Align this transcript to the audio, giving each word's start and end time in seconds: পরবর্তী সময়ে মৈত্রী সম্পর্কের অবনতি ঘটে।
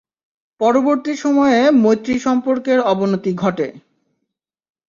পরবর্তী 0.61 1.13
সময়ে 1.15 1.59
মৈত্রী 1.83 2.15
সম্পর্কের 2.19 2.79
অবনতি 2.91 3.31
ঘটে। 3.33 3.67